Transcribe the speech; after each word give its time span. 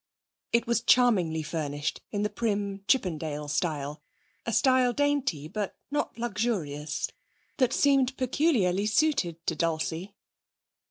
It 0.51 0.65
was 0.65 0.81
charmingly 0.81 1.43
furnished 1.43 2.01
in 2.09 2.23
the 2.23 2.29
prim 2.31 2.83
Chippendale 2.87 3.47
style, 3.47 4.01
a 4.47 4.51
style 4.51 4.93
dainty, 4.93 5.47
but 5.47 5.77
not 5.91 6.17
luxurious, 6.17 7.11
that 7.57 7.71
seemed 7.71 8.17
peculiarly 8.17 8.87
suited 8.87 9.45
to 9.45 9.53
Dulcie. 9.55 10.15